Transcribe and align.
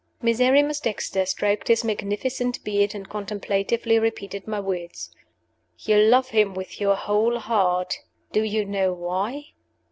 Miserrimus 0.19 0.79
Dexter 0.79 1.27
stroked 1.27 1.67
his 1.67 1.83
magnificent 1.83 2.63
beard, 2.63 2.95
and 2.95 3.07
contemplatively 3.07 3.99
repeated 3.99 4.47
my 4.47 4.59
words. 4.59 5.11
"You 5.77 5.97
love 5.97 6.29
him 6.29 6.55
with 6.55 6.81
your 6.81 6.95
whole 6.95 7.37
heart? 7.37 7.99
Do 8.31 8.41
you 8.41 8.65
know 8.65 8.93
why?" 8.93 9.49